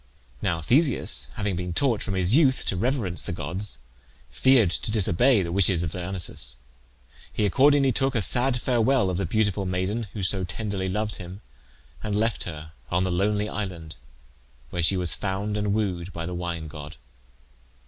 Now 0.41 0.61
Theseus, 0.61 1.29
having 1.35 1.55
been 1.55 1.73
taught 1.73 2.01
from 2.01 2.15
his 2.15 2.35
youth 2.35 2.65
to 2.65 2.75
reverence 2.75 3.21
the 3.21 3.31
gods, 3.31 3.77
feared 4.31 4.71
to 4.71 4.89
disobey 4.89 5.43
the 5.43 5.51
wishes 5.51 5.83
of 5.83 5.91
Dionysus. 5.91 6.55
He 7.31 7.45
accordingly 7.45 7.91
took 7.91 8.15
a 8.15 8.23
sad 8.23 8.59
farewell 8.59 9.11
of 9.11 9.17
the 9.17 9.27
beautiful 9.27 9.67
maiden 9.67 10.07
who 10.13 10.23
so 10.23 10.43
tenderly 10.43 10.89
loved 10.89 11.17
him, 11.17 11.41
and 12.01 12.15
left 12.15 12.45
her 12.45 12.71
on 12.89 13.03
the 13.03 13.11
lonely 13.11 13.47
island, 13.47 13.95
where 14.71 14.81
she 14.81 14.97
was 14.97 15.13
found 15.13 15.55
and 15.55 15.71
wooed 15.71 16.11
by 16.11 16.25
the 16.25 16.33
wine 16.33 16.67
god. 16.67 16.95